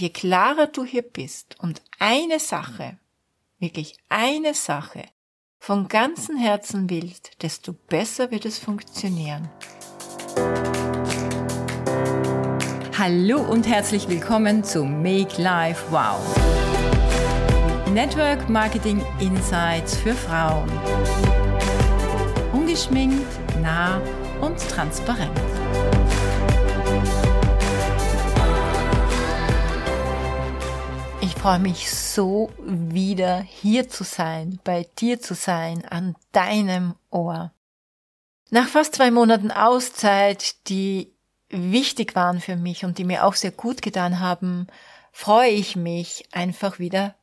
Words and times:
je 0.00 0.08
klarer 0.10 0.66
du 0.66 0.84
hier 0.84 1.02
bist 1.02 1.56
und 1.60 1.82
eine 1.98 2.38
Sache, 2.38 2.96
wirklich 3.58 3.96
eine 4.08 4.54
Sache 4.54 5.04
von 5.58 5.88
ganzem 5.88 6.36
Herzen 6.36 6.88
willst, 6.88 7.42
desto 7.42 7.74
besser 7.74 8.30
wird 8.30 8.46
es 8.46 8.58
funktionieren. 8.58 9.50
Hallo 12.96 13.40
und 13.42 13.66
herzlich 13.66 14.08
willkommen 14.08 14.64
zu 14.64 14.84
Make 14.84 15.40
Life 15.40 15.84
Wow. 15.90 16.20
Network 17.92 18.48
Marketing 18.48 19.04
Insights 19.18 19.96
für 19.96 20.14
Frauen. 20.14 20.70
Ungeschminkt, 22.54 23.26
nah 23.60 24.00
und 24.40 24.58
transparent. 24.58 25.38
Freue 31.40 31.58
mich 31.58 31.90
so 31.90 32.52
wieder 32.58 33.40
hier 33.40 33.88
zu 33.88 34.04
sein, 34.04 34.60
bei 34.62 34.86
dir 34.98 35.22
zu 35.22 35.34
sein, 35.34 35.86
an 35.86 36.14
deinem 36.32 36.96
Ohr. 37.08 37.54
Nach 38.50 38.68
fast 38.68 38.96
zwei 38.96 39.10
Monaten 39.10 39.50
Auszeit, 39.50 40.68
die 40.68 41.14
wichtig 41.48 42.14
waren 42.14 42.42
für 42.42 42.56
mich 42.56 42.84
und 42.84 42.98
die 42.98 43.04
mir 43.04 43.24
auch 43.24 43.36
sehr 43.36 43.52
gut 43.52 43.80
getan 43.80 44.20
haben, 44.20 44.66
freue 45.12 45.48
ich 45.48 45.76
mich 45.76 46.28
einfach 46.30 46.78
wieder 46.78 47.14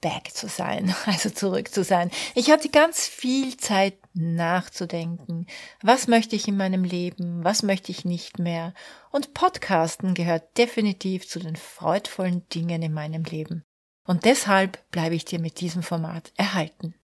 back 0.00 0.30
zu 0.32 0.46
sein, 0.46 0.94
also 1.06 1.28
zurück 1.28 1.74
zu 1.74 1.82
sein. 1.82 2.12
Ich 2.36 2.52
hatte 2.52 2.68
ganz 2.68 3.08
viel 3.08 3.56
Zeit 3.56 3.98
nachzudenken. 4.18 5.46
Was 5.82 6.08
möchte 6.08 6.36
ich 6.36 6.48
in 6.48 6.56
meinem 6.56 6.84
Leben? 6.84 7.44
Was 7.44 7.62
möchte 7.62 7.92
ich 7.92 8.04
nicht 8.04 8.38
mehr? 8.38 8.74
Und 9.10 9.32
Podcasten 9.32 10.14
gehört 10.14 10.58
definitiv 10.58 11.28
zu 11.28 11.38
den 11.38 11.56
freudvollen 11.56 12.46
Dingen 12.48 12.82
in 12.82 12.92
meinem 12.92 13.24
Leben. 13.24 13.64
Und 14.04 14.24
deshalb 14.24 14.90
bleibe 14.90 15.14
ich 15.14 15.24
dir 15.24 15.38
mit 15.38 15.60
diesem 15.60 15.82
Format 15.82 16.32
erhalten. 16.36 16.94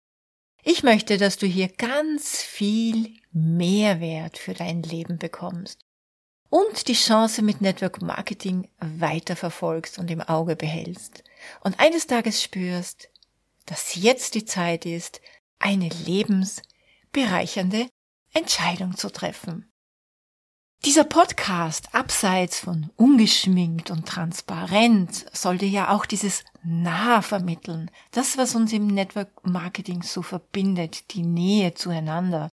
Ich 0.62 0.82
möchte, 0.82 1.18
dass 1.18 1.36
du 1.36 1.46
hier 1.46 1.68
ganz 1.68 2.42
viel 2.42 3.14
Mehrwert 3.32 4.38
für 4.38 4.54
dein 4.54 4.82
Leben 4.82 5.18
bekommst 5.18 5.84
und 6.48 6.88
die 6.88 6.94
Chance 6.94 7.42
mit 7.42 7.60
Network 7.60 8.00
Marketing 8.00 8.68
weiterverfolgst 8.78 9.98
und 9.98 10.10
im 10.10 10.22
Auge 10.22 10.56
behältst 10.56 11.22
und 11.60 11.78
eines 11.78 12.06
Tages 12.06 12.42
spürst, 12.42 13.10
dass 13.66 13.94
jetzt 13.94 14.34
die 14.34 14.44
Zeit 14.44 14.86
ist, 14.86 15.20
eine 15.58 15.88
lebensbereichernde 17.14 17.88
Entscheidung 18.32 18.96
zu 18.96 19.10
treffen. 19.10 19.70
Dieser 20.84 21.04
Podcast, 21.04 21.94
abseits 21.94 22.60
von 22.60 22.90
ungeschminkt 22.96 23.90
und 23.90 24.06
transparent, 24.06 25.24
sollte 25.32 25.64
ja 25.64 25.90
auch 25.90 26.04
dieses 26.04 26.44
Nah 26.62 27.22
vermitteln. 27.22 27.90
Das, 28.10 28.36
was 28.36 28.54
uns 28.54 28.72
im 28.72 28.88
Network 28.88 29.46
Marketing 29.46 30.02
so 30.02 30.20
verbindet, 30.20 31.14
die 31.14 31.22
Nähe 31.22 31.72
zueinander. 31.72 32.50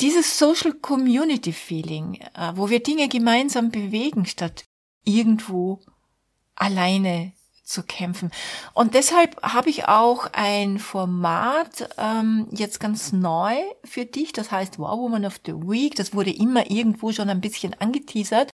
Dieses 0.00 0.38
Social 0.38 0.72
Community 0.72 1.52
Feeling, 1.52 2.14
äh, 2.34 2.52
wo 2.54 2.70
wir 2.70 2.82
Dinge 2.82 3.08
gemeinsam 3.08 3.70
bewegen, 3.70 4.24
statt 4.24 4.64
irgendwo 5.04 5.80
alleine 6.54 7.32
zu 7.64 7.82
kämpfen. 7.82 8.30
Und 8.74 8.94
deshalb 8.94 9.42
habe 9.42 9.70
ich 9.70 9.88
auch 9.88 10.28
ein 10.32 10.78
Format 10.78 11.88
ähm, 11.98 12.46
jetzt 12.50 12.78
ganz 12.78 13.12
neu 13.12 13.56
für 13.84 14.04
dich, 14.04 14.32
das 14.32 14.50
heißt 14.50 14.78
Wow 14.78 14.98
Woman 14.98 15.24
of 15.24 15.40
the 15.44 15.54
Week. 15.54 15.94
Das 15.96 16.14
wurde 16.14 16.30
immer 16.30 16.70
irgendwo 16.70 17.12
schon 17.12 17.30
ein 17.30 17.40
bisschen 17.40 17.74
angeteasert. 17.80 18.50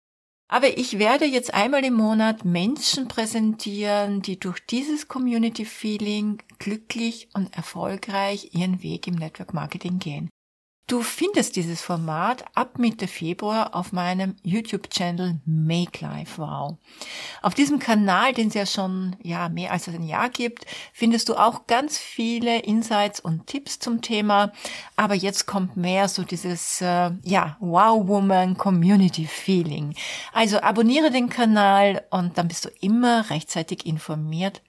Aber 0.53 0.77
ich 0.78 0.98
werde 0.98 1.27
jetzt 1.27 1.55
einmal 1.55 1.84
im 1.84 1.94
Monat 1.94 2.44
Menschen 2.44 3.06
präsentieren, 3.06 4.20
die 4.20 4.41
durch 4.41 4.58
dieses 4.66 5.06
Community 5.06 5.64
Feeling 5.64 6.42
glücklich 6.58 7.28
und 7.34 7.55
erfolgreich 7.56 8.50
ihren 8.53 8.83
Weg 8.83 9.06
im 9.06 9.14
Network 9.14 9.55
Marketing 9.55 10.00
gehen. 10.00 10.28
Du 10.91 11.02
findest 11.02 11.54
dieses 11.54 11.81
Format 11.81 12.44
ab 12.56 12.81
Mitte 12.81 13.06
Februar 13.06 13.76
auf 13.76 13.92
meinem 13.92 14.34
YouTube-Channel 14.42 15.38
Make 15.47 16.04
Life 16.04 16.42
Wow. 16.42 16.78
Auf 17.42 17.54
diesem 17.54 17.78
Kanal, 17.78 18.32
den 18.32 18.48
es 18.48 18.54
ja 18.54 18.66
schon 18.66 19.15
ja, 19.22 19.48
mehr 19.48 19.70
als 19.70 19.87
ein 19.87 20.03
Jahr 20.03 20.31
gibt, 20.31 20.66
findest 20.92 21.28
du 21.28 21.37
auch 21.37 21.69
ganz 21.69 21.97
viele 21.97 22.59
Insights 22.62 23.20
und 23.20 23.47
Tipps 23.47 23.78
zum 23.78 24.03
Thema. 24.03 24.50
Aber 24.97 25.15
jetzt 25.15 25.47
kommt 25.47 25.76
mehr 25.76 26.09
so 26.09 26.25
dieses 26.25 26.81
äh, 26.81 27.12
ja, 27.22 27.56
Wow 27.60 28.09
Woman 28.09 28.56
Community 28.56 29.26
Feeling. 29.26 29.94
Also 30.32 30.60
abonniere 30.60 31.12
den 31.12 31.28
Kanal 31.28 32.04
und 32.10 32.36
dann 32.36 32.48
bist 32.48 32.65
du 32.65 32.69
immer 32.81 33.31
rechtzeitig 33.31 33.86
informiert, 33.86 34.60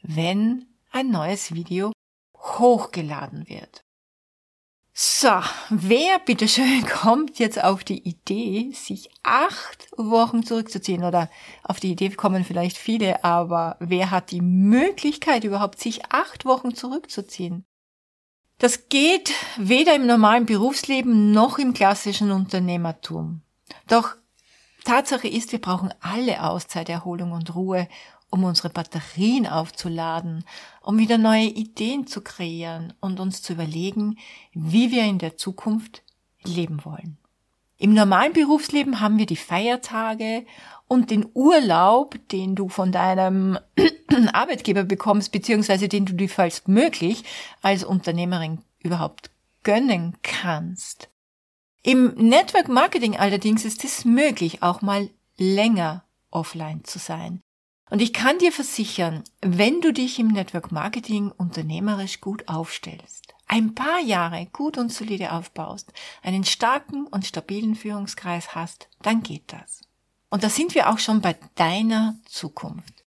wenn 0.00 0.64
ein 0.90 1.10
neues 1.10 1.52
Video 1.52 1.92
hochgeladen 2.34 3.46
wird. 3.50 3.85
So, 4.98 5.28
wer 5.68 6.18
bitteschön 6.20 6.86
kommt 6.90 7.38
jetzt 7.38 7.62
auf 7.62 7.84
die 7.84 8.08
Idee, 8.08 8.72
sich 8.72 9.10
acht 9.22 9.88
Wochen 9.98 10.42
zurückzuziehen? 10.42 11.04
Oder 11.04 11.28
auf 11.64 11.80
die 11.80 11.92
Idee 11.92 12.08
kommen 12.08 12.46
vielleicht 12.46 12.78
viele, 12.78 13.22
aber 13.22 13.76
wer 13.78 14.10
hat 14.10 14.30
die 14.30 14.40
Möglichkeit 14.40 15.44
überhaupt, 15.44 15.80
sich 15.80 16.06
acht 16.10 16.46
Wochen 16.46 16.74
zurückzuziehen? 16.74 17.66
Das 18.56 18.88
geht 18.88 19.34
weder 19.58 19.94
im 19.94 20.06
normalen 20.06 20.46
Berufsleben 20.46 21.30
noch 21.30 21.58
im 21.58 21.74
klassischen 21.74 22.30
Unternehmertum. 22.30 23.42
Doch 23.88 24.16
Tatsache 24.86 25.28
ist, 25.28 25.52
wir 25.52 25.60
brauchen 25.60 25.92
alle 26.00 26.42
Auszeit, 26.42 26.88
Erholung 26.88 27.32
und 27.32 27.54
Ruhe, 27.54 27.86
um 28.36 28.44
unsere 28.44 28.70
Batterien 28.70 29.46
aufzuladen, 29.46 30.44
um 30.82 30.98
wieder 30.98 31.18
neue 31.18 31.46
Ideen 31.46 32.06
zu 32.06 32.20
kreieren 32.20 32.92
und 33.00 33.18
uns 33.18 33.42
zu 33.42 33.54
überlegen, 33.54 34.18
wie 34.52 34.90
wir 34.90 35.04
in 35.04 35.18
der 35.18 35.36
Zukunft 35.36 36.02
leben 36.44 36.84
wollen. 36.84 37.18
Im 37.78 37.92
normalen 37.92 38.32
Berufsleben 38.32 39.00
haben 39.00 39.18
wir 39.18 39.26
die 39.26 39.36
Feiertage 39.36 40.46
und 40.86 41.10
den 41.10 41.26
Urlaub, 41.34 42.16
den 42.28 42.54
du 42.54 42.68
von 42.68 42.92
deinem 42.92 43.58
Arbeitgeber 44.32 44.84
bekommst, 44.84 45.32
beziehungsweise 45.32 45.88
den 45.88 46.06
du 46.06 46.14
dir 46.14 46.28
falls 46.28 46.66
möglich 46.66 47.24
als 47.62 47.84
Unternehmerin 47.84 48.60
überhaupt 48.78 49.30
gönnen 49.62 50.16
kannst. 50.22 51.08
Im 51.82 52.14
Network 52.16 52.68
Marketing 52.68 53.16
allerdings 53.16 53.64
ist 53.64 53.84
es 53.84 54.04
möglich, 54.04 54.62
auch 54.62 54.80
mal 54.80 55.10
länger 55.36 56.04
offline 56.30 56.84
zu 56.84 56.98
sein. 56.98 57.42
Und 57.88 58.02
ich 58.02 58.12
kann 58.12 58.38
dir 58.38 58.50
versichern, 58.50 59.22
wenn 59.40 59.80
du 59.80 59.92
dich 59.92 60.18
im 60.18 60.28
Network 60.28 60.72
Marketing 60.72 61.30
unternehmerisch 61.30 62.20
gut 62.20 62.48
aufstellst, 62.48 63.34
ein 63.46 63.74
paar 63.74 64.00
Jahre 64.00 64.46
gut 64.52 64.76
und 64.76 64.92
solide 64.92 65.32
aufbaust, 65.32 65.92
einen 66.22 66.44
starken 66.44 67.06
und 67.06 67.24
stabilen 67.24 67.76
Führungskreis 67.76 68.56
hast, 68.56 68.88
dann 69.02 69.22
geht 69.22 69.52
das. 69.52 69.82
Und 70.30 70.42
da 70.42 70.50
sind 70.50 70.74
wir 70.74 70.90
auch 70.90 70.98
schon 70.98 71.20
bei 71.20 71.36
deiner 71.54 72.16
Zukunft. 72.24 73.04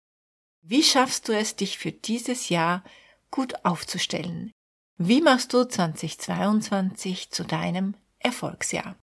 Wie 0.62 0.84
schaffst 0.84 1.30
du 1.30 1.38
es, 1.38 1.56
dich 1.56 1.78
für 1.78 1.94
dieses 1.94 2.50
Jahr 2.50 2.84
gut 3.32 3.64
aufzustellen? 3.64 4.52
Wie 4.98 5.22
machst 5.22 5.54
du 5.54 5.64
2022 5.64 7.32
zu 7.32 7.44
deinem 7.44 7.96
Erfolgsjahr? 8.20 8.96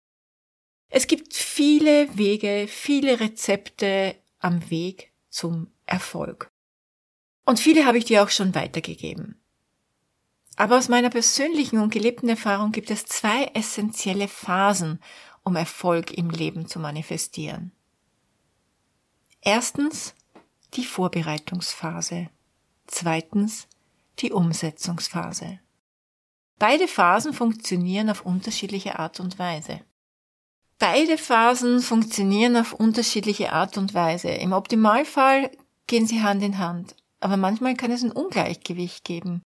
Es 0.91 1.06
gibt 1.06 1.34
viele 1.34 2.19
Wege, 2.19 2.66
viele 2.69 3.21
Rezepte 3.21 4.16
am 4.38 4.69
Weg 4.71 5.12
zum 5.32 5.66
Erfolg. 5.87 6.53
Und 7.44 7.59
viele 7.59 7.87
habe 7.87 7.98
ich 7.98 8.04
dir 8.04 8.22
auch 8.22 8.31
schon 8.31 8.54
weitergegeben. 8.54 9.41
Aber 10.56 10.78
aus 10.78 10.88
meiner 10.88 11.10
persönlichen 11.10 11.78
und 11.78 11.93
gelebten 11.93 12.28
Erfahrung 12.28 12.70
gibt 12.72 12.91
es 12.91 13.06
zwei 13.06 13.50
essentielle 13.54 14.28
Phasen, 14.28 15.00
um 15.43 15.56
Erfolg 15.56 16.12
im 16.12 16.31
Leben 16.31 16.66
zu 16.66 16.78
manifestieren. 16.78 17.72
Erstens 19.41 20.15
die 20.75 20.84
Vorbereitungsphase. 20.84 22.29
Zweitens 22.87 23.67
die 24.19 24.31
Umsetzungsphase. 24.31 25.58
Beide 26.58 26.87
Phasen 26.87 27.32
funktionieren 27.32 28.11
auf 28.11 28.25
unterschiedliche 28.25 28.99
Art 28.99 29.19
und 29.19 29.38
Weise. 29.38 29.81
Beide 30.82 31.17
Phasen 31.17 31.79
funktionieren 31.79 32.56
auf 32.56 32.73
unterschiedliche 32.73 33.52
Art 33.52 33.79
und 33.79 33.94
Weise. 33.94 34.31
Im 34.31 34.52
Optimalfall 34.52 35.49
gehen 35.87 36.08
sie 36.08 36.25
Hand 36.25 36.43
in 36.43 36.58
Hand, 36.58 36.96
aber 37.20 37.37
manchmal 37.37 37.76
kann 37.76 37.93
es 37.93 38.02
ein 38.02 38.11
Ungleichgewicht 38.11 39.05
geben. 39.05 39.43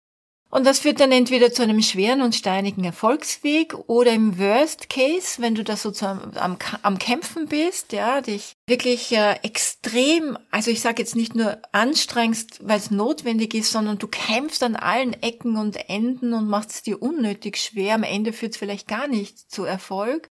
Und 0.48 0.64
das 0.64 0.78
führt 0.78 1.00
dann 1.00 1.10
entweder 1.10 1.52
zu 1.52 1.64
einem 1.64 1.82
schweren 1.82 2.22
und 2.22 2.36
steinigen 2.36 2.84
Erfolgsweg 2.84 3.74
oder 3.88 4.12
im 4.12 4.38
Worst 4.38 4.88
Case, 4.88 5.42
wenn 5.42 5.56
du 5.56 5.64
da 5.64 5.74
so 5.76 5.90
zu, 5.90 6.06
am, 6.06 6.56
am 6.82 6.98
Kämpfen 7.00 7.48
bist, 7.48 7.92
ja, 7.92 8.20
dich 8.20 8.52
wirklich 8.68 9.10
äh, 9.10 9.32
extrem, 9.42 10.38
also 10.52 10.70
ich 10.70 10.80
sage 10.80 11.02
jetzt 11.02 11.16
nicht 11.16 11.34
nur 11.34 11.58
anstrengst, 11.72 12.60
weil 12.62 12.78
es 12.78 12.92
notwendig 12.92 13.54
ist, 13.54 13.72
sondern 13.72 13.98
du 13.98 14.06
kämpfst 14.06 14.62
an 14.62 14.76
allen 14.76 15.20
Ecken 15.20 15.56
und 15.56 15.90
Enden 15.90 16.32
und 16.32 16.46
machst 16.48 16.70
es 16.70 16.82
dir 16.84 17.02
unnötig 17.02 17.56
schwer. 17.56 17.96
Am 17.96 18.04
Ende 18.04 18.32
führt 18.32 18.52
es 18.52 18.58
vielleicht 18.58 18.86
gar 18.86 19.08
nicht 19.08 19.50
zu 19.50 19.64
Erfolg. 19.64 20.28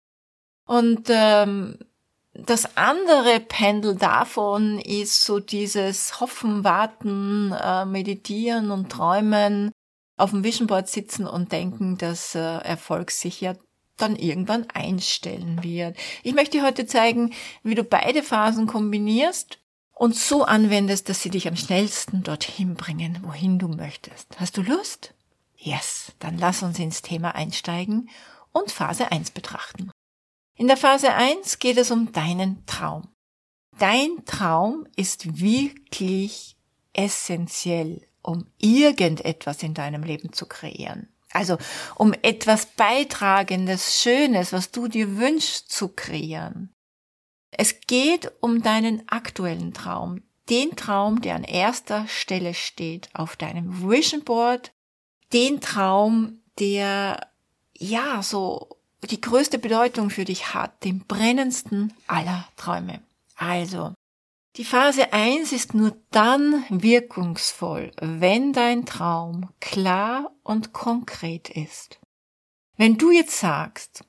Und 0.69 1.07
ähm, 1.09 1.79
das 2.33 2.77
andere 2.77 3.39
Pendel 3.39 3.95
davon 3.95 4.77
ist 4.77 5.23
so 5.23 5.39
dieses 5.39 6.19
Hoffen, 6.19 6.63
Warten, 6.63 7.51
äh, 7.53 7.85
Meditieren 7.85 8.69
und 8.69 8.91
Träumen, 8.91 9.71
auf 10.15 10.29
dem 10.29 10.43
Vision 10.43 10.67
Board 10.67 10.87
sitzen 10.87 11.25
und 11.25 11.51
denken, 11.51 11.97
dass 11.97 12.35
äh, 12.35 12.39
Erfolg 12.39 13.09
sich 13.09 13.41
ja 13.41 13.55
dann 13.97 14.15
irgendwann 14.15 14.69
einstellen 14.69 15.63
wird. 15.63 15.97
Ich 16.21 16.35
möchte 16.35 16.59
dir 16.59 16.65
heute 16.67 16.85
zeigen, 16.85 17.33
wie 17.63 17.73
du 17.73 17.83
beide 17.83 18.21
Phasen 18.21 18.67
kombinierst 18.67 19.57
und 19.95 20.15
so 20.15 20.43
anwendest, 20.43 21.09
dass 21.09 21.23
sie 21.23 21.31
dich 21.31 21.47
am 21.47 21.55
schnellsten 21.55 22.21
dorthin 22.21 22.75
bringen, 22.75 23.17
wohin 23.23 23.57
du 23.57 23.69
möchtest. 23.69 24.39
Hast 24.39 24.55
du 24.55 24.61
Lust? 24.61 25.15
Yes, 25.57 26.11
dann 26.19 26.37
lass 26.37 26.61
uns 26.61 26.77
ins 26.77 27.01
Thema 27.01 27.33
einsteigen 27.33 28.07
und 28.51 28.69
Phase 28.71 29.11
1 29.11 29.31
betrachten. 29.31 29.89
In 30.59 30.67
der 30.67 30.75
Phase 30.75 31.13
1 31.13 31.59
geht 31.59 31.77
es 31.77 31.89
um 31.89 32.11
deinen 32.11 32.65
Traum. 32.65 33.07
Dein 33.77 34.25
Traum 34.25 34.85
ist 34.97 35.39
wirklich 35.39 36.57
essentiell, 36.91 38.05
um 38.21 38.45
irgendetwas 38.57 39.63
in 39.63 39.73
deinem 39.73 40.03
Leben 40.03 40.33
zu 40.33 40.47
kreieren. 40.47 41.07
Also 41.31 41.57
um 41.95 42.11
etwas 42.11 42.65
Beitragendes, 42.65 44.01
Schönes, 44.01 44.51
was 44.51 44.69
du 44.71 44.89
dir 44.89 45.15
wünschst 45.15 45.71
zu 45.71 45.87
kreieren. 45.87 46.73
Es 47.51 47.79
geht 47.87 48.29
um 48.41 48.61
deinen 48.61 49.07
aktuellen 49.07 49.73
Traum, 49.73 50.23
den 50.49 50.75
Traum, 50.75 51.21
der 51.21 51.35
an 51.35 51.45
erster 51.45 52.05
Stelle 52.09 52.53
steht 52.53 53.09
auf 53.13 53.37
deinem 53.37 53.89
Vision 53.89 54.25
Board, 54.25 54.73
den 55.31 55.61
Traum, 55.61 56.41
der 56.59 57.29
ja 57.77 58.21
so 58.21 58.78
die 59.07 59.21
größte 59.21 59.59
Bedeutung 59.59 60.09
für 60.09 60.25
dich 60.25 60.53
hat, 60.53 60.83
den 60.83 61.05
brennendsten 61.05 61.93
aller 62.07 62.47
Träume. 62.57 63.01
Also, 63.35 63.93
die 64.55 64.65
Phase 64.65 65.13
1 65.13 65.51
ist 65.53 65.73
nur 65.73 65.95
dann 66.11 66.65
wirkungsvoll, 66.69 67.91
wenn 68.01 68.51
dein 68.51 68.85
Traum 68.85 69.49
klar 69.61 70.31
und 70.43 70.73
konkret 70.73 71.49
ist. 71.49 71.99
Wenn 72.75 72.97
du 72.97 73.11
jetzt 73.11 73.39
sagst, 73.39 74.03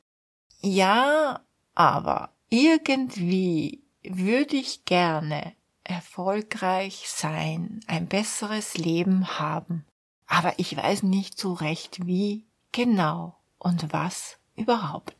ja, 0.60 1.40
aber 1.74 2.30
irgendwie 2.48 3.84
würde 4.02 4.56
ich 4.56 4.84
gerne 4.84 5.52
erfolgreich 5.84 7.04
sein, 7.08 7.80
ein 7.86 8.06
besseres 8.06 8.76
Leben 8.76 9.38
haben, 9.38 9.86
aber 10.26 10.58
ich 10.58 10.76
weiß 10.76 11.02
nicht 11.04 11.38
so 11.38 11.52
recht 11.52 12.06
wie 12.06 12.46
genau 12.72 13.36
und 13.58 13.92
was 13.92 14.39
überhaupt. 14.60 15.16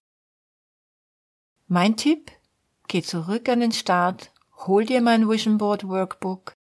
Mein 1.67 1.97
Tipp, 1.97 2.31
geh 2.89 3.03
zurück 3.03 3.49
an 3.49 3.61
den 3.61 3.73
Start, 3.73 4.33
hol 4.67 4.85
dir 4.85 5.01
mein 5.01 5.29
Vision 5.29 5.59
Board 5.59 5.87
Workbook, 5.87 6.53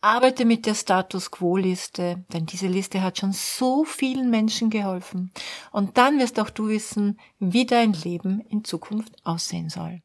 arbeite 0.00 0.44
mit 0.44 0.66
der 0.66 0.74
Status 0.74 1.30
Quo 1.30 1.56
Liste, 1.56 2.24
denn 2.32 2.46
diese 2.46 2.66
Liste 2.66 3.02
hat 3.02 3.18
schon 3.18 3.32
so 3.32 3.84
vielen 3.84 4.30
Menschen 4.30 4.70
geholfen. 4.70 5.32
Und 5.70 5.96
dann 5.96 6.18
wirst 6.18 6.38
auch 6.40 6.50
du 6.50 6.68
wissen, 6.68 7.18
wie 7.38 7.66
dein 7.66 7.92
Leben 7.92 8.40
in 8.40 8.64
Zukunft 8.64 9.14
aussehen 9.24 9.70
soll. 9.70 10.00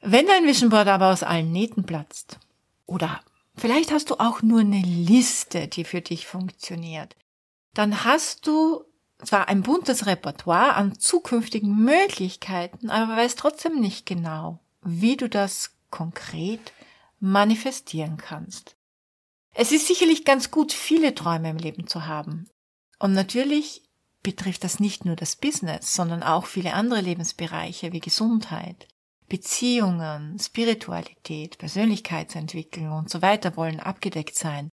Wenn 0.00 0.26
dein 0.26 0.46
Vision 0.46 0.68
Board 0.68 0.88
aber 0.88 1.12
aus 1.12 1.22
allen 1.22 1.50
Nähten 1.50 1.84
platzt, 1.84 2.38
oder 2.86 3.22
vielleicht 3.56 3.90
hast 3.90 4.10
du 4.10 4.16
auch 4.16 4.42
nur 4.42 4.60
eine 4.60 4.82
Liste, 4.82 5.66
die 5.66 5.84
für 5.84 6.02
dich 6.02 6.26
funktioniert, 6.26 7.16
dann 7.72 8.04
hast 8.04 8.46
du 8.46 8.84
zwar 9.24 9.48
ein 9.48 9.62
buntes 9.62 10.06
Repertoire 10.06 10.74
an 10.74 10.98
zukünftigen 10.98 11.76
Möglichkeiten, 11.76 12.90
aber 12.90 13.16
weißt 13.16 13.38
trotzdem 13.38 13.80
nicht 13.80 14.06
genau, 14.06 14.60
wie 14.82 15.16
du 15.16 15.28
das 15.28 15.72
konkret 15.90 16.72
manifestieren 17.20 18.16
kannst. 18.16 18.76
Es 19.54 19.70
ist 19.72 19.86
sicherlich 19.86 20.24
ganz 20.24 20.50
gut, 20.50 20.72
viele 20.72 21.14
Träume 21.14 21.50
im 21.50 21.56
Leben 21.56 21.86
zu 21.86 22.06
haben. 22.06 22.48
Und 22.98 23.12
natürlich 23.12 23.82
betrifft 24.22 24.64
das 24.64 24.80
nicht 24.80 25.04
nur 25.04 25.14
das 25.14 25.36
Business, 25.36 25.94
sondern 25.94 26.22
auch 26.22 26.46
viele 26.46 26.74
andere 26.74 27.00
Lebensbereiche 27.00 27.92
wie 27.92 28.00
Gesundheit, 28.00 28.88
Beziehungen, 29.28 30.38
Spiritualität, 30.38 31.58
Persönlichkeitsentwicklung 31.58 32.92
und 32.92 33.10
so 33.10 33.22
weiter 33.22 33.56
wollen 33.56 33.80
abgedeckt 33.80 34.34
sein. 34.34 34.70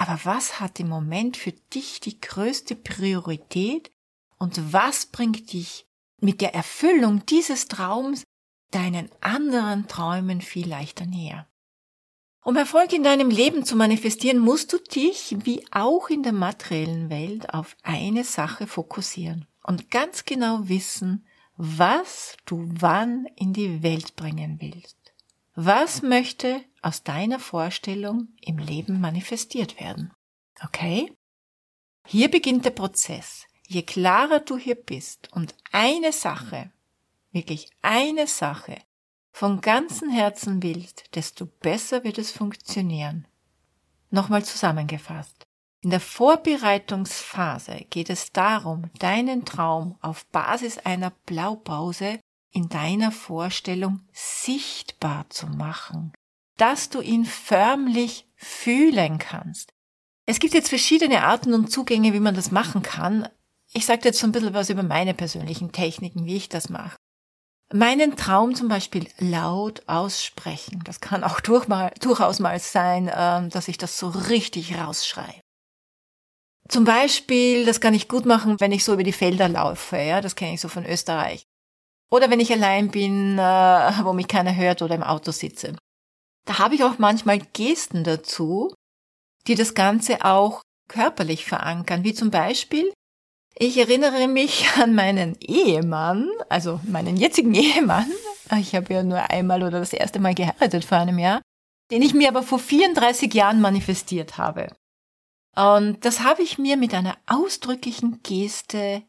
Aber 0.00 0.20
was 0.22 0.60
hat 0.60 0.78
im 0.78 0.88
Moment 0.88 1.36
für 1.36 1.50
dich 1.50 1.98
die 1.98 2.20
größte 2.20 2.76
Priorität 2.76 3.90
und 4.38 4.72
was 4.72 5.06
bringt 5.06 5.52
dich 5.52 5.88
mit 6.20 6.40
der 6.40 6.54
Erfüllung 6.54 7.26
dieses 7.26 7.66
Traums 7.66 8.22
deinen 8.70 9.10
anderen 9.20 9.88
Träumen 9.88 10.40
viel 10.40 10.68
leichter 10.68 11.04
näher? 11.04 11.48
Um 12.44 12.54
Erfolg 12.54 12.92
in 12.92 13.02
deinem 13.02 13.28
Leben 13.28 13.64
zu 13.64 13.74
manifestieren, 13.74 14.38
musst 14.38 14.72
du 14.72 14.78
dich, 14.78 15.36
wie 15.42 15.66
auch 15.72 16.10
in 16.10 16.22
der 16.22 16.32
materiellen 16.32 17.10
Welt, 17.10 17.52
auf 17.52 17.76
eine 17.82 18.22
Sache 18.22 18.68
fokussieren 18.68 19.48
und 19.64 19.90
ganz 19.90 20.24
genau 20.24 20.68
wissen, 20.68 21.26
was 21.56 22.36
du 22.46 22.68
wann 22.68 23.26
in 23.34 23.52
die 23.52 23.82
Welt 23.82 24.14
bringen 24.14 24.58
willst. 24.60 24.96
Was 25.56 26.02
möchte 26.02 26.60
aus 26.82 27.02
deiner 27.02 27.38
Vorstellung 27.38 28.28
im 28.40 28.58
Leben 28.58 29.00
manifestiert 29.00 29.80
werden? 29.80 30.12
Okay? 30.62 31.12
Hier 32.06 32.30
beginnt 32.30 32.64
der 32.64 32.70
Prozess. 32.70 33.46
Je 33.66 33.82
klarer 33.82 34.40
du 34.40 34.56
hier 34.56 34.76
bist 34.76 35.30
und 35.32 35.54
eine 35.72 36.12
Sache, 36.12 36.72
wirklich 37.32 37.70
eine 37.82 38.26
Sache 38.26 38.78
von 39.30 39.60
ganzem 39.60 40.08
Herzen 40.08 40.62
willst, 40.62 41.14
desto 41.14 41.46
besser 41.46 42.02
wird 42.02 42.18
es 42.18 42.32
funktionieren. 42.32 43.26
Nochmal 44.10 44.44
zusammengefasst. 44.44 45.46
In 45.80 45.90
der 45.90 46.00
Vorbereitungsphase 46.00 47.86
geht 47.90 48.10
es 48.10 48.32
darum, 48.32 48.90
deinen 48.98 49.44
Traum 49.44 49.96
auf 50.00 50.26
Basis 50.26 50.78
einer 50.78 51.10
Blaupause 51.26 52.18
in 52.50 52.68
deiner 52.68 53.12
Vorstellung 53.12 54.00
sichtbar 54.12 55.28
zu 55.30 55.46
machen, 55.46 56.12
dass 56.58 56.90
du 56.90 57.00
ihn 57.00 57.24
förmlich 57.24 58.26
fühlen 58.36 59.18
kannst. 59.18 59.72
Es 60.26 60.40
gibt 60.40 60.52
jetzt 60.52 60.68
verschiedene 60.68 61.24
Arten 61.24 61.54
und 61.54 61.72
Zugänge, 61.72 62.12
wie 62.12 62.20
man 62.20 62.34
das 62.34 62.50
machen 62.50 62.82
kann. 62.82 63.28
Ich 63.72 63.86
sage 63.86 64.02
jetzt 64.04 64.18
so 64.18 64.26
ein 64.26 64.32
bisschen 64.32 64.54
was 64.54 64.68
über 64.68 64.82
meine 64.82 65.14
persönlichen 65.14 65.72
Techniken, 65.72 66.26
wie 66.26 66.36
ich 66.36 66.48
das 66.48 66.68
mache. 66.68 66.96
Meinen 67.72 68.16
Traum 68.16 68.54
zum 68.54 68.68
Beispiel 68.68 69.08
laut 69.18 69.82
aussprechen. 69.86 70.82
Das 70.84 71.00
kann 71.00 71.24
auch 71.24 71.40
durchaus 71.40 72.38
mal 72.40 72.58
sein, 72.60 73.10
ähm, 73.14 73.50
dass 73.50 73.68
ich 73.68 73.76
das 73.78 73.98
so 73.98 74.08
richtig 74.08 74.76
rausschreie. 74.76 75.40
Zum 76.68 76.84
Beispiel, 76.84 77.64
das 77.64 77.80
kann 77.80 77.94
ich 77.94 78.08
gut 78.08 78.26
machen, 78.26 78.60
wenn 78.60 78.72
ich 78.72 78.84
so 78.84 78.94
über 78.94 79.02
die 79.02 79.12
Felder 79.12 79.48
laufe. 79.48 79.96
Ja, 79.96 80.20
das 80.20 80.36
kenne 80.36 80.54
ich 80.54 80.60
so 80.60 80.68
von 80.68 80.84
Österreich. 80.84 81.44
Oder 82.10 82.30
wenn 82.30 82.40
ich 82.40 82.52
allein 82.52 82.90
bin, 82.90 83.38
äh, 83.38 83.92
wo 84.02 84.12
mich 84.12 84.28
keiner 84.28 84.54
hört 84.54 84.82
oder 84.82 84.94
im 84.94 85.02
Auto 85.02 85.30
sitze. 85.30 85.74
Da 86.48 86.58
habe 86.58 86.74
ich 86.74 86.82
auch 86.82 86.98
manchmal 86.98 87.40
Gesten 87.52 88.04
dazu, 88.04 88.72
die 89.46 89.54
das 89.54 89.74
Ganze 89.74 90.24
auch 90.24 90.62
körperlich 90.88 91.44
verankern, 91.44 92.04
wie 92.04 92.14
zum 92.14 92.30
Beispiel, 92.30 92.90
ich 93.54 93.76
erinnere 93.76 94.28
mich 94.28 94.66
an 94.82 94.94
meinen 94.94 95.36
Ehemann, 95.40 96.26
also 96.48 96.80
meinen 96.84 97.18
jetzigen 97.18 97.52
Ehemann. 97.54 98.10
Ich 98.58 98.74
habe 98.74 98.94
ja 98.94 99.02
nur 99.02 99.28
einmal 99.28 99.62
oder 99.62 99.78
das 99.78 99.92
erste 99.92 100.20
Mal 100.20 100.34
geheiratet 100.34 100.86
vor 100.86 100.96
einem 100.96 101.18
Jahr, 101.18 101.42
den 101.90 102.00
ich 102.00 102.14
mir 102.14 102.28
aber 102.28 102.42
vor 102.42 102.58
34 102.58 103.34
Jahren 103.34 103.60
manifestiert 103.60 104.38
habe. 104.38 104.68
Und 105.54 106.02
das 106.06 106.20
habe 106.20 106.42
ich 106.42 106.56
mir 106.56 106.78
mit 106.78 106.94
einer 106.94 107.18
ausdrücklichen 107.26 108.22
Geste 108.22 109.02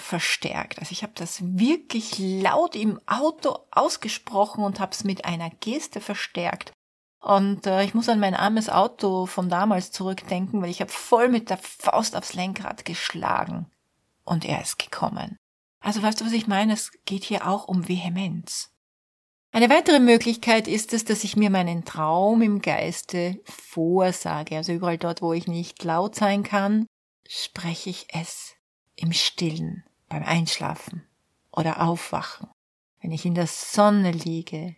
verstärkt. 0.00 0.78
Also 0.78 0.92
ich 0.92 1.02
habe 1.02 1.12
das 1.14 1.42
wirklich 1.42 2.18
laut 2.18 2.74
im 2.74 3.00
Auto 3.06 3.58
ausgesprochen 3.70 4.64
und 4.64 4.80
habe 4.80 4.92
es 4.92 5.04
mit 5.04 5.24
einer 5.24 5.50
Geste 5.50 6.00
verstärkt. 6.00 6.72
Und 7.20 7.66
äh, 7.66 7.82
ich 7.84 7.94
muss 7.94 8.08
an 8.08 8.20
mein 8.20 8.34
armes 8.34 8.68
Auto 8.70 9.26
von 9.26 9.48
damals 9.48 9.90
zurückdenken, 9.90 10.62
weil 10.62 10.70
ich 10.70 10.80
habe 10.80 10.90
voll 10.90 11.28
mit 11.28 11.50
der 11.50 11.58
Faust 11.58 12.16
aufs 12.16 12.34
Lenkrad 12.34 12.84
geschlagen. 12.84 13.66
Und 14.24 14.44
er 14.44 14.62
ist 14.62 14.78
gekommen. 14.78 15.36
Also 15.80 16.02
weißt 16.02 16.20
du, 16.20 16.26
was 16.26 16.32
ich 16.32 16.46
meine? 16.46 16.74
Es 16.74 16.92
geht 17.04 17.24
hier 17.24 17.46
auch 17.46 17.66
um 17.66 17.88
Vehemenz. 17.88 18.70
Eine 19.50 19.70
weitere 19.70 19.98
Möglichkeit 19.98 20.68
ist 20.68 20.92
es, 20.92 21.04
dass 21.04 21.24
ich 21.24 21.34
mir 21.34 21.50
meinen 21.50 21.84
Traum 21.84 22.42
im 22.42 22.60
Geiste 22.60 23.40
vorsage. 23.44 24.56
Also 24.56 24.72
überall 24.72 24.98
dort, 24.98 25.22
wo 25.22 25.32
ich 25.32 25.46
nicht 25.46 25.82
laut 25.82 26.14
sein 26.14 26.42
kann, 26.42 26.86
spreche 27.26 27.90
ich 27.90 28.08
es 28.12 28.56
im 28.94 29.12
Stillen 29.12 29.87
beim 30.08 30.22
Einschlafen 30.22 31.04
oder 31.52 31.82
Aufwachen, 31.82 32.48
wenn 33.00 33.12
ich 33.12 33.24
in 33.24 33.34
der 33.34 33.46
Sonne 33.46 34.12
liege, 34.12 34.76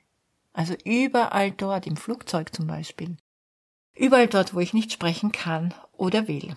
also 0.52 0.74
überall 0.84 1.52
dort, 1.52 1.86
im 1.86 1.96
Flugzeug 1.96 2.54
zum 2.54 2.66
Beispiel, 2.66 3.16
überall 3.94 4.26
dort, 4.26 4.54
wo 4.54 4.60
ich 4.60 4.74
nicht 4.74 4.92
sprechen 4.92 5.32
kann 5.32 5.74
oder 5.92 6.28
will. 6.28 6.56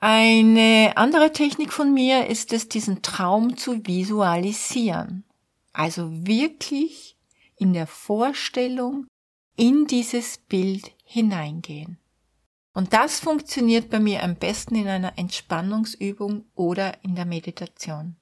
Eine 0.00 0.92
andere 0.96 1.32
Technik 1.32 1.72
von 1.72 1.92
mir 1.92 2.26
ist 2.26 2.52
es, 2.52 2.68
diesen 2.68 3.02
Traum 3.02 3.56
zu 3.56 3.84
visualisieren. 3.84 5.24
Also 5.72 6.08
wirklich 6.26 7.16
in 7.56 7.72
der 7.72 7.88
Vorstellung 7.88 9.08
in 9.56 9.86
dieses 9.86 10.38
Bild 10.38 10.92
hineingehen. 11.04 11.98
Und 12.78 12.92
das 12.92 13.18
funktioniert 13.18 13.90
bei 13.90 13.98
mir 13.98 14.22
am 14.22 14.36
besten 14.36 14.76
in 14.76 14.86
einer 14.86 15.18
Entspannungsübung 15.18 16.44
oder 16.54 17.02
in 17.02 17.16
der 17.16 17.24
Meditation. 17.24 18.14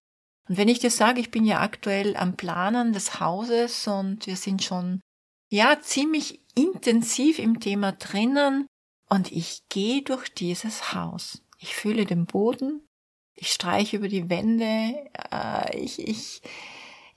Und 0.48 0.56
wenn 0.56 0.68
ich 0.68 0.78
dir 0.78 0.88
sage, 0.90 1.20
ich 1.20 1.30
bin 1.30 1.44
ja 1.44 1.60
aktuell 1.60 2.16
am 2.16 2.36
Planen 2.38 2.94
des 2.94 3.20
Hauses 3.20 3.86
und 3.86 4.26
wir 4.26 4.36
sind 4.36 4.64
schon, 4.64 5.02
ja, 5.50 5.78
ziemlich 5.82 6.40
intensiv 6.54 7.38
im 7.38 7.60
Thema 7.60 7.92
drinnen 7.92 8.66
und 9.10 9.30
ich 9.30 9.68
gehe 9.68 10.00
durch 10.00 10.32
dieses 10.32 10.94
Haus. 10.94 11.42
Ich 11.58 11.74
fühle 11.74 12.06
den 12.06 12.24
Boden, 12.24 12.80
ich 13.34 13.52
streiche 13.52 13.98
über 13.98 14.08
die 14.08 14.30
Wände, 14.30 15.10
äh, 15.32 15.78
ich, 15.78 15.98
ich, 15.98 16.40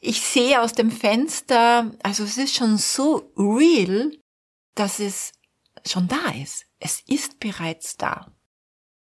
ich 0.01 0.19
sehe 0.19 0.61
aus 0.61 0.73
dem 0.73 0.91
Fenster, 0.91 1.89
also 2.03 2.25
es 2.25 2.37
ist 2.37 2.57
schon 2.57 2.77
so 2.77 3.31
real, 3.37 4.11
dass 4.75 4.99
es 4.99 5.31
schon 5.85 6.07
da 6.07 6.31
ist. 6.41 6.65
Es 6.79 7.01
ist 7.07 7.39
bereits 7.39 7.97
da. 7.97 8.31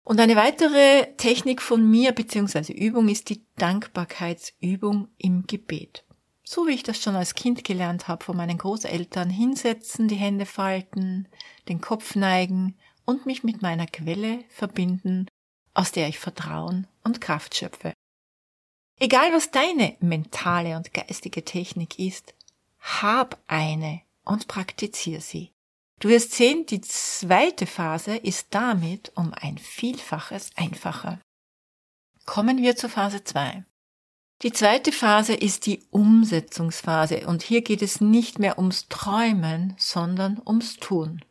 Und 0.02 0.18
eine 0.18 0.36
weitere 0.36 1.14
Technik 1.16 1.62
von 1.62 1.88
mir 1.88 2.12
bzw. 2.12 2.72
Übung 2.72 3.08
ist 3.08 3.28
die 3.28 3.44
Dankbarkeitsübung 3.56 5.08
im 5.18 5.46
Gebet. 5.46 6.04
So 6.42 6.66
wie 6.66 6.72
ich 6.72 6.82
das 6.82 7.00
schon 7.00 7.14
als 7.14 7.34
Kind 7.34 7.62
gelernt 7.62 8.08
habe 8.08 8.24
von 8.24 8.36
meinen 8.36 8.58
Großeltern, 8.58 9.30
hinsetzen, 9.30 10.08
die 10.08 10.16
Hände 10.16 10.46
falten, 10.46 11.28
den 11.68 11.80
Kopf 11.80 12.16
neigen 12.16 12.76
und 13.04 13.26
mich 13.26 13.44
mit 13.44 13.62
meiner 13.62 13.86
Quelle 13.86 14.44
verbinden, 14.48 15.28
aus 15.74 15.92
der 15.92 16.08
ich 16.08 16.18
Vertrauen 16.18 16.88
und 17.04 17.20
Kraft 17.20 17.54
schöpfe. 17.54 17.92
Egal 18.98 19.32
was 19.32 19.50
deine 19.50 19.96
mentale 20.00 20.76
und 20.76 20.92
geistige 20.92 21.44
Technik 21.44 21.98
ist, 21.98 22.34
hab 22.80 23.40
eine 23.46 24.02
und 24.24 24.48
praktiziere 24.48 25.20
sie. 25.20 25.52
Du 26.00 26.08
wirst 26.08 26.32
sehen, 26.32 26.64
die 26.64 26.80
zweite 26.80 27.66
Phase 27.66 28.16
ist 28.16 28.48
damit 28.50 29.12
um 29.16 29.34
ein 29.34 29.58
Vielfaches 29.58 30.50
einfacher. 30.56 31.20
Kommen 32.24 32.62
wir 32.62 32.74
zur 32.74 32.88
Phase 32.88 33.22
2. 33.22 33.64
Die 34.40 34.52
zweite 34.52 34.92
Phase 34.92 35.34
ist 35.34 35.66
die 35.66 35.82
Umsetzungsphase 35.90 37.26
und 37.26 37.42
hier 37.42 37.60
geht 37.60 37.82
es 37.82 38.00
nicht 38.00 38.38
mehr 38.38 38.56
ums 38.56 38.88
Träumen, 38.88 39.74
sondern 39.76 40.40
ums 40.46 40.76
Tun. 40.76 41.22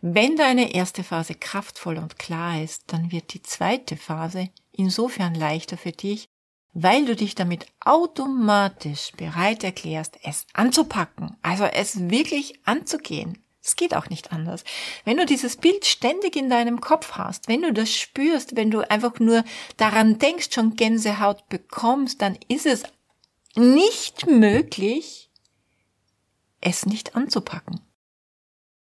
Wenn 0.00 0.36
deine 0.36 0.74
erste 0.74 1.04
Phase 1.04 1.34
kraftvoll 1.34 1.98
und 1.98 2.18
klar 2.18 2.62
ist, 2.62 2.84
dann 2.86 3.12
wird 3.12 3.34
die 3.34 3.42
zweite 3.42 3.98
Phase 3.98 4.48
insofern 4.72 5.34
leichter 5.34 5.76
für 5.76 5.92
dich, 5.92 6.28
weil 6.72 7.04
du 7.04 7.14
dich 7.14 7.34
damit 7.34 7.66
automatisch 7.80 9.12
bereit 9.18 9.64
erklärst, 9.64 10.16
es 10.22 10.46
anzupacken, 10.54 11.36
also 11.42 11.64
es 11.64 12.08
wirklich 12.08 12.60
anzugehen, 12.64 13.42
es 13.68 13.76
geht 13.76 13.94
auch 13.94 14.08
nicht 14.08 14.32
anders. 14.32 14.64
Wenn 15.04 15.18
du 15.18 15.26
dieses 15.26 15.56
Bild 15.56 15.84
ständig 15.84 16.36
in 16.36 16.48
deinem 16.48 16.80
Kopf 16.80 17.12
hast, 17.12 17.48
wenn 17.48 17.62
du 17.62 17.72
das 17.72 17.94
spürst, 17.94 18.56
wenn 18.56 18.70
du 18.70 18.90
einfach 18.90 19.20
nur 19.20 19.44
daran 19.76 20.18
denkst, 20.18 20.48
schon 20.52 20.74
Gänsehaut 20.74 21.48
bekommst, 21.48 22.22
dann 22.22 22.38
ist 22.48 22.64
es 22.64 22.84
nicht 23.54 24.26
möglich, 24.26 25.30
es 26.60 26.86
nicht 26.86 27.14
anzupacken. 27.14 27.80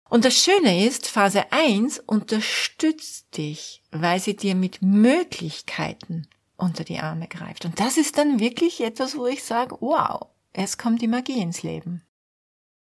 Und 0.07 0.23
das 0.23 0.35
Schöne 0.35 0.85
ist, 0.85 1.07
Phase 1.07 1.51
1 1.51 1.99
unterstützt 1.99 3.35
dich, 3.37 3.81
weil 3.91 4.19
sie 4.19 4.35
dir 4.35 4.53
mit 4.53 4.83
Möglichkeiten 4.83 6.27
unter 6.57 6.83
die 6.83 6.99
Arme 6.99 7.27
greift. 7.27 7.65
Und 7.65 7.79
das 7.79 7.97
ist 7.97 8.19
dann 8.19 8.39
wirklich 8.39 8.81
etwas, 8.81 9.17
wo 9.17 9.25
ich 9.25 9.43
sage, 9.43 9.77
wow, 9.79 10.27
es 10.53 10.77
kommt 10.77 11.01
die 11.01 11.07
Magie 11.07 11.41
ins 11.41 11.63
Leben. 11.63 12.04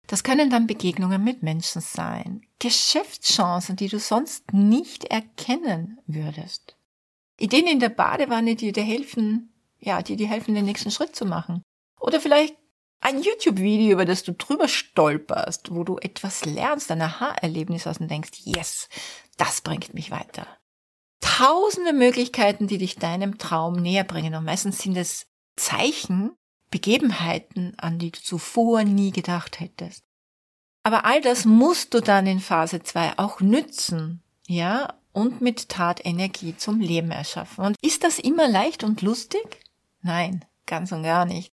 Das 0.07 0.23
können 0.23 0.49
dann 0.49 0.67
Begegnungen 0.67 1.23
mit 1.23 1.43
Menschen 1.43 1.81
sein, 1.81 2.41
Geschäftschancen, 2.59 3.75
die 3.75 3.89
du 3.89 3.99
sonst 3.99 4.53
nicht 4.53 5.03
erkennen 5.05 5.99
würdest. 6.07 6.77
Ideen 7.39 7.67
in 7.67 7.79
der 7.79 7.89
Badewanne, 7.89 8.55
die 8.55 8.71
dir 8.71 8.83
helfen, 8.83 9.53
ja, 9.79 10.01
die 10.01 10.15
dir 10.15 10.27
helfen, 10.27 10.55
den 10.55 10.65
nächsten 10.65 10.91
Schritt 10.91 11.15
zu 11.15 11.25
machen. 11.25 11.61
Oder 11.99 12.21
vielleicht 12.21 12.55
ein 13.01 13.21
YouTube-Video, 13.21 13.91
über 13.91 14.05
das 14.05 14.23
du 14.23 14.33
drüber 14.33 14.67
stolperst, 14.67 15.73
wo 15.73 15.83
du 15.83 15.97
etwas 15.97 16.45
lernst, 16.45 16.89
ein 16.89 17.01
Aha-Erlebnis 17.01 17.85
hast 17.85 18.01
und 18.01 18.09
denkst, 18.09 18.41
yes, 18.43 18.89
das 19.37 19.61
bringt 19.61 19.93
mich 19.93 20.09
weiter. 20.09 20.47
Tausende 21.19 21.93
Möglichkeiten, 21.93 22.67
die 22.67 22.77
dich 22.77 22.95
deinem 22.95 23.37
Traum 23.37 23.73
näher 23.73 24.03
bringen. 24.03 24.33
Und 24.35 24.45
meistens 24.45 24.79
sind 24.79 24.97
es 24.97 25.27
Zeichen, 25.55 26.31
Begebenheiten, 26.69 27.73
an 27.77 27.99
die 27.99 28.11
du 28.11 28.19
zuvor 28.21 28.83
nie 28.83 29.11
gedacht 29.11 29.59
hättest. 29.59 30.03
Aber 30.83 31.05
all 31.05 31.21
das 31.21 31.45
musst 31.45 31.93
du 31.93 32.01
dann 32.01 32.27
in 32.27 32.39
Phase 32.39 32.81
2 32.81 33.17
auch 33.17 33.41
nützen, 33.41 34.21
ja, 34.47 34.93
und 35.11 35.41
mit 35.41 35.69
Tatenergie 35.69 36.55
zum 36.55 36.79
Leben 36.79 37.11
erschaffen. 37.11 37.65
Und 37.65 37.75
ist 37.81 38.03
das 38.03 38.19
immer 38.19 38.47
leicht 38.47 38.83
und 38.83 39.01
lustig? 39.01 39.65
Nein, 40.01 40.45
ganz 40.65 40.91
und 40.91 41.03
gar 41.03 41.25
nicht. 41.25 41.51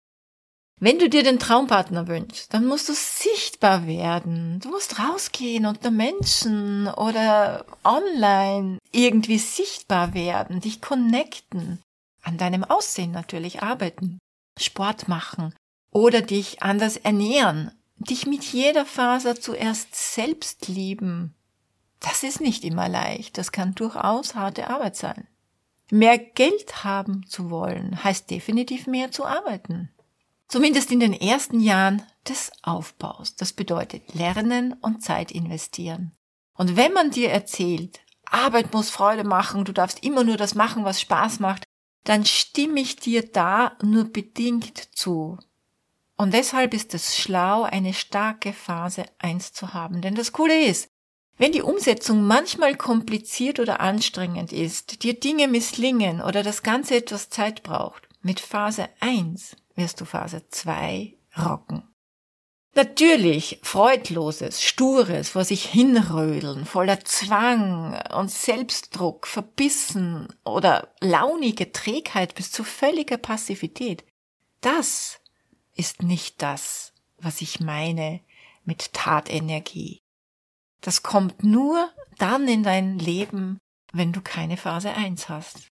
Wenn 0.80 1.00
du 1.00 1.08
dir 1.08 1.24
den 1.24 1.40
Traumpartner 1.40 2.08
wünschst, 2.08 2.54
dann 2.54 2.66
musst 2.66 2.90
du 2.90 2.94
sichtbar 2.94 3.88
werden. 3.88 4.60
Du 4.60 4.70
musst 4.70 5.00
rausgehen 5.00 5.66
unter 5.66 5.92
Menschen 5.92 6.88
oder 6.90 7.66
online 7.86 8.80
irgendwie 8.92 9.38
sichtbar 9.38 10.14
werden, 10.14 10.60
dich 10.60 10.82
connecten, 10.82 11.82
an 12.22 12.38
deinem 12.38 12.66
Aussehen 12.66 13.12
natürlich 13.12 13.64
arbeiten. 13.64 14.20
Sport 14.58 15.08
machen 15.08 15.54
oder 15.92 16.22
dich 16.22 16.62
anders 16.64 16.98
ernähren, 16.98 17.72
dich 17.98 18.26
mit 18.26 18.44
jeder 18.44 18.86
Faser 18.86 19.40
zuerst 19.40 19.96
selbst 19.96 20.68
lieben. 20.68 21.36
Das 22.00 22.24
ist 22.24 22.42
nicht 22.42 22.64
immer 22.64 22.90
leicht, 22.90 23.38
das 23.38 23.52
kann 23.52 23.76
durchaus 23.76 24.36
harte 24.36 24.70
Arbeit 24.70 24.96
sein. 24.96 25.28
Mehr 25.90 26.18
Geld 26.18 26.84
haben 26.84 27.26
zu 27.28 27.50
wollen 27.50 28.04
heißt 28.04 28.30
definitiv 28.30 28.88
mehr 28.88 29.12
zu 29.12 29.26
arbeiten. 29.26 29.90
Zumindest 30.48 30.92
in 30.92 31.00
den 31.00 31.14
ersten 31.14 31.60
Jahren 31.60 32.04
des 32.28 32.52
Aufbaus. 32.62 33.36
Das 33.36 33.54
bedeutet 33.54 34.14
lernen 34.14 34.74
und 34.82 35.04
Zeit 35.04 35.32
investieren. 35.32 36.12
Und 36.56 36.76
wenn 36.76 36.94
man 36.94 37.12
dir 37.12 37.32
erzählt, 37.32 38.02
Arbeit 38.26 38.74
muss 38.74 38.90
Freude 38.90 39.24
machen, 39.24 39.66
du 39.66 39.72
darfst 39.72 40.04
immer 40.04 40.24
nur 40.24 40.38
das 40.38 40.56
machen, 40.56 40.84
was 40.86 41.02
Spaß 41.02 41.40
macht, 41.40 41.64
dann 42.04 42.26
stimme 42.26 42.80
ich 42.80 42.96
dir 42.98 43.30
da 43.30 43.78
nur 43.82 44.06
bedingt 44.06 44.96
zu. 44.96 45.38
Und 46.16 46.34
deshalb 46.34 46.74
ist 46.74 46.94
es 46.94 47.18
schlau, 47.18 47.64
eine 47.64 47.94
starke 47.94 48.54
Phase 48.54 49.06
1 49.20 49.54
zu 49.54 49.74
haben. 49.74 50.02
Denn 50.02 50.16
das 50.16 50.32
Coole 50.32 50.66
ist, 50.66 50.90
wenn 51.38 51.52
die 51.52 51.64
Umsetzung 51.64 52.26
manchmal 52.26 52.76
kompliziert 52.76 53.60
oder 53.60 53.80
anstrengend 53.80 54.54
ist, 54.54 55.04
dir 55.04 55.20
Dinge 55.20 55.48
misslingen 55.48 56.22
oder 56.22 56.44
das 56.44 56.62
Ganze 56.62 56.96
etwas 56.96 57.30
Zeit 57.30 57.64
braucht, 57.64 58.08
mit 58.22 58.40
Phase 58.40 58.90
1 59.00 59.56
wirst 59.76 60.00
du 60.00 60.06
Phase 60.06 60.48
2 60.48 61.16
rocken. 61.38 61.93
Natürlich 62.76 63.60
freudloses, 63.62 64.64
stures, 64.64 65.30
vor 65.30 65.46
sich 65.46 65.66
hinrödeln, 65.66 66.66
voller 66.66 67.00
Zwang 67.06 68.02
und 68.16 68.32
Selbstdruck, 68.32 69.28
verbissen 69.28 70.28
oder 70.44 70.92
launige 71.00 71.72
Trägheit 71.72 72.34
bis 72.34 72.52
zu 72.52 72.64
völliger 72.64 73.18
Passivität. 73.18 74.04
Das 74.62 75.20
ist 75.76 76.02
nicht 76.02 76.42
das, 76.42 76.94
was 77.18 77.42
ich 77.42 77.60
meine 77.60 78.22
mit 78.64 78.92
Tatenergie. 78.94 80.00
Das 80.82 81.04
kommt 81.04 81.44
nur 81.44 81.92
dann 82.18 82.48
in 82.48 82.64
dein 82.64 82.98
Leben, 82.98 83.60
wenn 83.92 84.12
du 84.12 84.22
keine 84.22 84.58
Phase 84.58 84.94
1 84.94 85.30
hast. 85.30 85.68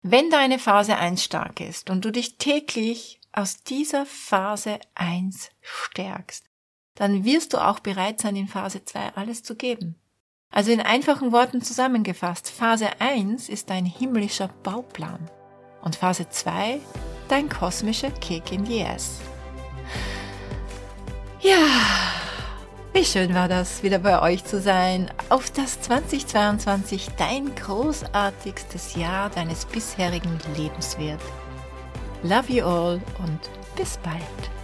Wenn 0.00 0.30
deine 0.30 0.58
Phase 0.58 0.96
1 0.96 1.22
stark 1.22 1.60
ist 1.60 1.90
und 1.90 2.06
du 2.06 2.10
dich 2.10 2.38
täglich 2.38 3.20
aus 3.38 3.62
dieser 3.62 4.04
Phase 4.04 4.80
1 4.96 5.50
stärkst, 5.60 6.44
dann 6.96 7.24
wirst 7.24 7.52
du 7.52 7.58
auch 7.58 7.78
bereit 7.78 8.20
sein, 8.20 8.34
in 8.34 8.48
Phase 8.48 8.84
2 8.84 9.14
alles 9.14 9.44
zu 9.44 9.54
geben. 9.54 9.94
Also 10.50 10.72
in 10.72 10.80
einfachen 10.80 11.30
Worten 11.30 11.62
zusammengefasst, 11.62 12.50
Phase 12.50 12.88
1 13.00 13.48
ist 13.48 13.70
dein 13.70 13.84
himmlischer 13.84 14.48
Bauplan 14.64 15.30
und 15.82 15.94
Phase 15.94 16.28
2 16.28 16.80
dein 17.28 17.48
kosmischer 17.48 18.10
Kick 18.10 18.50
in 18.50 18.66
the 18.66 18.82
Ass. 18.82 19.20
Ja, 21.40 21.68
wie 22.92 23.04
schön 23.04 23.34
war 23.34 23.46
das, 23.46 23.84
wieder 23.84 24.00
bei 24.00 24.20
euch 24.20 24.44
zu 24.44 24.60
sein, 24.60 25.12
auf 25.28 25.50
das 25.50 25.80
2022 25.82 27.10
dein 27.16 27.54
großartigstes 27.54 28.96
Jahr 28.96 29.30
deines 29.30 29.64
bisherigen 29.66 30.40
Lebens 30.56 30.98
wird. 30.98 31.20
Love 32.24 32.52
you 32.52 32.64
all 32.64 33.00
und 33.18 33.50
bis 33.76 33.96
bald. 33.98 34.57